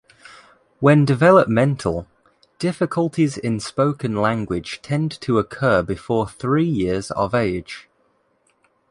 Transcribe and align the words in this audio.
When 0.79 1.05
developmental, 1.05 2.07
difficulties 2.57 3.37
in 3.37 3.59
spoken 3.59 4.15
language 4.15 4.81
tend 4.81 5.11
to 5.21 5.37
occur 5.37 5.83
before 5.83 6.27
three 6.27 6.65
years 6.65 7.11
of 7.11 7.35
age. 7.35 7.87